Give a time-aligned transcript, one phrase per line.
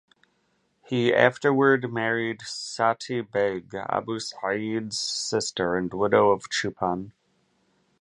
[0.87, 7.11] He afterward married Sati Beg, Abu Sa'id's sister and widow of Chupan.